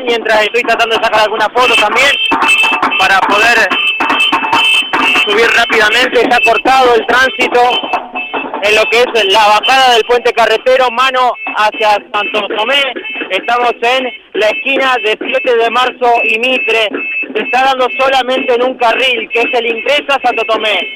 [0.00, 2.10] mientras estoy tratando de sacar alguna foto también
[2.98, 3.68] para poder
[5.26, 6.20] subir rápidamente.
[6.20, 7.60] Está cortado el tránsito
[8.62, 12.82] en lo que es la bajada del puente carretero, mano hacia Santo Tomé.
[13.30, 16.88] Estamos en la esquina de 7 de marzo y Mitre.
[17.34, 20.86] Se está dando solamente en un carril, que es el ingreso a Santo Tomé.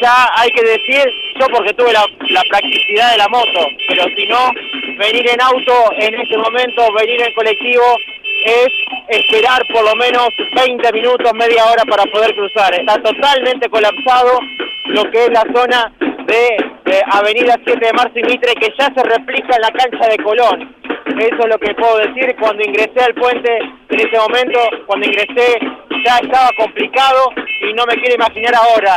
[0.00, 1.04] Ya hay que decir,
[1.38, 4.52] yo porque tuve la, la practicidad de la moto, pero si no,
[4.96, 7.98] venir en auto en este momento, venir en colectivo,
[8.44, 8.68] es
[9.08, 12.74] esperar por lo menos 20 minutos, media hora para poder cruzar.
[12.74, 14.38] Está totalmente colapsado
[14.86, 15.92] lo que es la zona
[16.26, 20.22] de, Avenida 7 de Marzo y Mitre, que ya se replica en la cancha de
[20.22, 20.76] Colón.
[21.18, 22.34] Eso es lo que puedo decir.
[22.40, 23.58] Cuando ingresé al puente,
[23.88, 25.58] en ese momento, cuando ingresé,
[26.04, 28.96] ya estaba complicado y no me quiero imaginar ahora.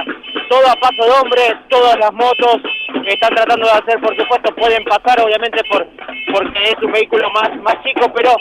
[0.50, 2.62] Todo a paso de hombre, todas las motos
[3.06, 5.86] están tratando de hacer, por supuesto, pueden pasar, obviamente, por
[6.34, 8.36] porque es un vehículo más, más chico, pero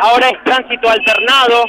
[0.00, 1.64] ahora es tránsito alternado,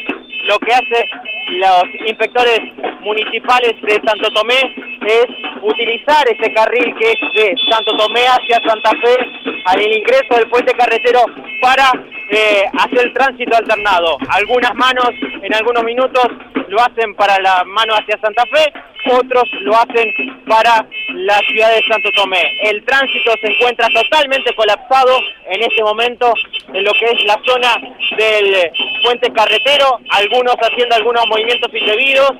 [0.46, 1.06] lo que hace
[1.48, 2.60] los inspectores
[3.02, 5.26] municipales de Santo Tomé es
[5.64, 9.18] utilizar ese carril que es de Santo Tomé hacia Santa Fe
[9.66, 11.22] al ingreso del puente carretero
[11.62, 11.92] para
[12.30, 14.18] eh, hacer el tránsito alternado.
[14.30, 15.10] Algunas manos
[15.42, 16.28] en algunos minutos
[16.68, 18.74] lo hacen para la mano hacia Santa Fe,
[19.12, 20.14] otros lo hacen
[20.48, 22.42] para la ciudad de Santo Tomé.
[22.62, 26.34] El tránsito se encuentra totalmente colapsado en este momento
[26.74, 27.76] en lo que es la zona
[28.18, 28.72] del
[29.04, 32.32] puente carretero, algunos haciendo algunos movimientos indebidos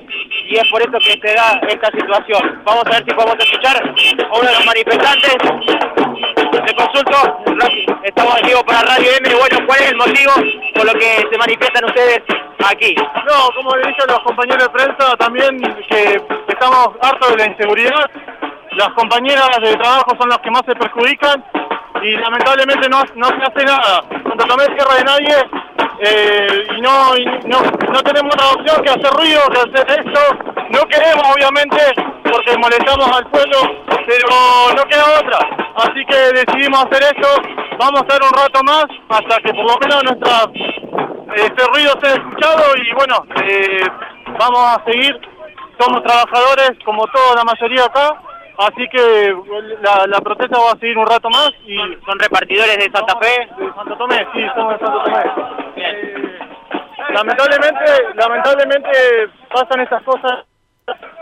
[0.48, 2.62] y es por eso que se da esta situación.
[2.64, 5.36] Vamos a ver si podemos escuchar a uno de los manifestantes.
[6.64, 7.38] Le consulto,
[8.02, 10.32] estamos en para Radio M, bueno, ¿cuál es el motivo
[10.74, 12.22] por lo que se manifiestan ustedes
[12.64, 12.94] aquí?
[12.94, 17.46] No, como le dije a los compañeros de prensa, también que estamos hartos de la
[17.46, 18.10] inseguridad,
[18.72, 21.44] las compañeras de trabajo son las que más se perjudican
[22.02, 24.02] y lamentablemente no, no se hace nada.
[24.22, 25.36] Cuando tomé tierra de nadie
[26.00, 27.14] eh, y, no,
[27.46, 27.60] no,
[27.92, 30.20] no tenemos otra opción que hacer ruido, que hacer esto.
[30.70, 32.13] No queremos obviamente
[32.58, 33.58] molestamos al pueblo,
[34.06, 34.28] pero
[34.76, 35.38] no queda otra.
[35.76, 37.28] Así que decidimos hacer esto,
[37.78, 40.50] vamos a estar un rato más hasta que por lo menos nuestra
[41.34, 43.82] este ruido sea escuchado y bueno, eh,
[44.38, 45.18] vamos a seguir.
[45.78, 48.16] Somos trabajadores como toda la mayoría acá
[48.58, 49.34] Así que
[49.82, 51.76] la, protesta va a seguir un rato más y
[52.06, 53.48] son repartidores de Santa Fe.
[53.58, 55.22] De Santo Tomé, sí, somos de Santo Tomé.
[55.76, 56.38] Eh,
[57.12, 57.84] lamentablemente,
[58.14, 58.90] lamentablemente
[59.52, 60.44] pasan estas cosas,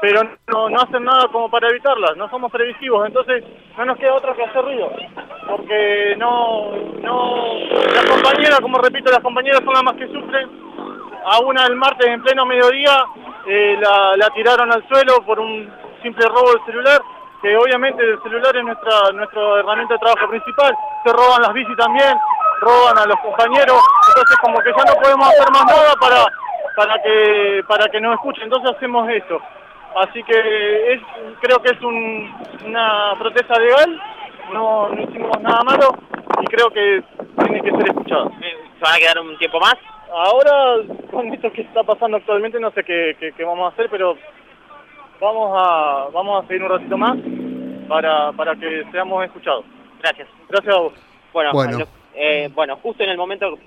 [0.02, 2.16] pero no, no hacen nada como para evitarlas.
[2.16, 3.44] No somos previsivos, entonces
[3.78, 4.90] no nos queda otra que hacer ruido,
[5.48, 7.54] porque no, no,
[7.94, 10.50] las compañeras, como repito, las compañeras son las más que sufren.
[11.24, 13.04] A una el martes en pleno mediodía
[13.46, 17.00] eh, la, la tiraron al suelo por un simple robo del celular
[17.40, 20.74] que obviamente el celular es nuestra, nuestra herramienta de trabajo principal,
[21.04, 22.18] se roban las bicis también,
[22.60, 26.24] roban a los compañeros, entonces como que ya no podemos hacer más nada para,
[26.76, 29.40] para que para que nos escuchen, entonces hacemos esto.
[29.96, 31.00] Así que es,
[31.40, 34.00] creo que es una protesta legal,
[34.52, 35.90] no, no hicimos nada malo
[36.40, 37.02] y creo que
[37.44, 38.30] tiene que ser escuchado.
[38.30, 39.76] ¿Se van a quedar un tiempo más?
[40.14, 44.16] Ahora, con esto que está pasando actualmente, no sé qué, qué vamos a hacer, pero
[45.20, 47.16] vamos a, vamos a seguir un ratito más
[47.88, 49.64] para, para que seamos escuchados.
[50.00, 50.28] Gracias.
[50.48, 50.92] Gracias a vos.
[51.32, 51.86] Bueno, bueno.
[52.14, 53.58] Eh, bueno justo en el momento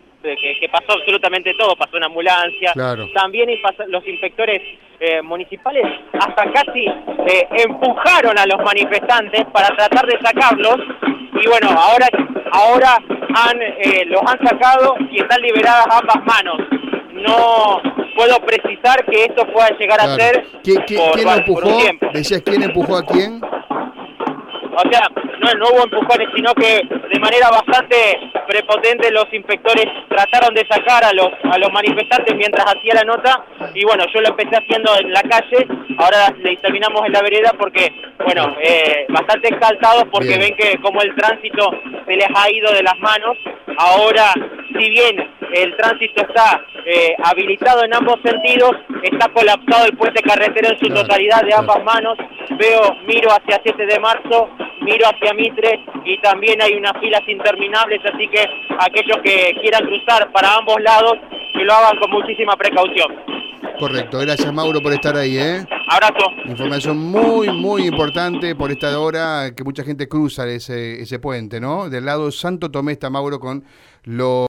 [0.59, 2.74] que, pasó absolutamente todo, pasó una ambulancia,
[3.13, 3.50] también
[3.88, 4.62] los inspectores
[5.00, 10.78] eh, municipales hasta casi eh, empujaron a los manifestantes para tratar de sacarlos
[11.34, 12.08] y bueno, ahora
[12.52, 12.97] ahora
[13.35, 13.59] han
[14.08, 16.58] los han sacado y están liberadas ambas manos.
[17.12, 17.81] No
[18.16, 21.78] puedo precisar que esto pueda llegar a ser ¿Quién, quién, empujó?
[22.14, 23.41] ¿Decías quién empujó a quién?
[24.75, 25.08] O sea,
[25.40, 26.81] no, no hubo empujones, sino que
[27.14, 27.96] de manera bastante
[28.46, 33.46] prepotente los inspectores trataron de sacar a los, a los manifestantes mientras hacía la nota
[33.74, 35.68] y bueno, yo lo empecé haciendo en la calle,
[35.98, 37.92] ahora terminamos en la vereda porque,
[38.24, 41.72] bueno, eh, bastante exaltados porque ven que como el tránsito
[42.06, 43.38] se les ha ido de las manos,
[43.78, 44.34] ahora
[44.78, 48.72] si bien el tránsito está eh, habilitado en ambos sentidos,
[49.03, 52.18] está colapsado el puente carretero en su totalidad de ambas manos,
[52.59, 54.50] veo, miro hacia 7 de marzo,
[54.82, 58.46] miro hacia Mitre y también hay unas filas interminables, así que
[58.79, 61.18] aquellos que quieran cruzar para ambos lados,
[61.53, 63.16] que lo hagan con muchísima precaución.
[63.79, 65.66] Correcto, gracias Mauro por estar ahí, ¿eh?
[65.88, 66.32] Abrazo.
[66.46, 71.90] Información muy, muy importante por esta hora que mucha gente cruza ese, ese puente, ¿no?
[71.90, 73.64] Del lado Santo Tomé está Mauro con
[74.03, 74.44] lo...